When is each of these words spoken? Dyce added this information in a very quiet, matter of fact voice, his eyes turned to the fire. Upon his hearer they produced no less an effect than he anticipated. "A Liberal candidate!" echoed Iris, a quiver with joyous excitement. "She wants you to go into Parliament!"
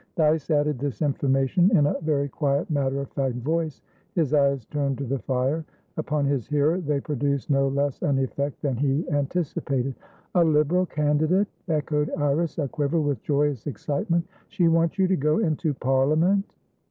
Dyce 0.15 0.49
added 0.49 0.79
this 0.79 1.03
information 1.03 1.77
in 1.77 1.85
a 1.85 1.95
very 2.01 2.27
quiet, 2.27 2.67
matter 2.71 3.01
of 3.01 3.11
fact 3.11 3.35
voice, 3.35 3.83
his 4.15 4.33
eyes 4.33 4.65
turned 4.65 4.97
to 4.97 5.03
the 5.03 5.19
fire. 5.19 5.63
Upon 5.95 6.25
his 6.25 6.47
hearer 6.47 6.79
they 6.81 6.99
produced 6.99 7.51
no 7.51 7.67
less 7.67 8.01
an 8.01 8.17
effect 8.17 8.63
than 8.63 8.77
he 8.77 9.07
anticipated. 9.11 9.93
"A 10.33 10.43
Liberal 10.43 10.87
candidate!" 10.87 11.49
echoed 11.69 12.09
Iris, 12.17 12.57
a 12.57 12.67
quiver 12.67 12.99
with 12.99 13.21
joyous 13.21 13.67
excitement. 13.67 14.25
"She 14.47 14.67
wants 14.67 14.97
you 14.97 15.07
to 15.07 15.15
go 15.15 15.37
into 15.37 15.71
Parliament!" 15.75 16.51